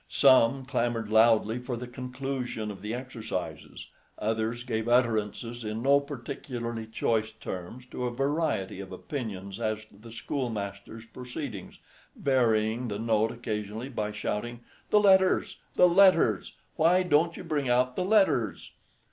[0.09, 3.85] Some clamored loudly for the conclusion of the exercises;
[4.17, 9.97] others gave utterances in no particularly choice terms to a variety of opinions as to
[9.97, 11.77] the schoolmaster's proceedings,
[12.15, 15.57] varying the note occasionally by shouting, "The letters!
[15.75, 16.53] the letters!
[16.77, 18.71] why don't you bring out the letters?"